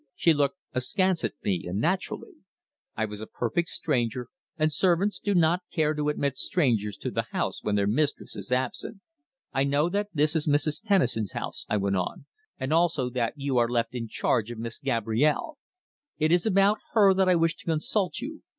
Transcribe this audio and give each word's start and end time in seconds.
She 0.15 0.33
looked 0.33 0.57
askance 0.73 1.23
at 1.23 1.35
me, 1.43 1.67
and 1.67 1.79
naturally. 1.79 2.33
I 2.97 3.05
was 3.05 3.21
a 3.21 3.27
perfect 3.27 3.67
stranger, 3.69 4.29
and 4.57 4.73
servants 4.73 5.19
do 5.19 5.35
not 5.35 5.61
care 5.71 5.93
to 5.93 6.09
admit 6.09 6.37
strangers 6.37 6.97
to 6.97 7.11
the 7.11 7.27
house 7.33 7.61
when 7.61 7.75
their 7.75 7.85
mistress 7.85 8.35
is 8.35 8.51
absent. 8.51 9.01
"I 9.53 9.63
know 9.63 9.89
that 9.89 10.07
this 10.11 10.35
is 10.35 10.47
Mrs. 10.47 10.81
Tennison's 10.83 11.33
house," 11.33 11.67
I 11.69 11.77
went 11.77 11.97
on, 11.97 12.25
"and 12.59 12.73
also 12.73 13.11
that 13.11 13.33
you 13.35 13.59
are 13.59 13.69
left 13.69 13.93
in 13.93 14.07
charge 14.07 14.49
of 14.49 14.57
Miss 14.57 14.79
Gabrielle. 14.79 15.59
It 16.17 16.31
is 16.31 16.47
about 16.47 16.79
her 16.93 17.13
that 17.13 17.29
I 17.29 17.35
wish 17.35 17.55
to 17.57 17.65
consult 17.65 18.21
you. 18.21 18.41